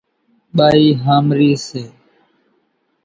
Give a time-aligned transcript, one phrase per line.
[0.55, 1.83] ٻائِي ۿامرِي سي۔